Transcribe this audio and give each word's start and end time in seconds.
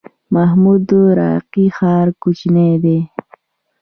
محمود 0.33 0.85
راقي 1.19 1.65
ښار 1.77 2.07
کوچنی 2.21 2.69
دی؟ 2.83 2.99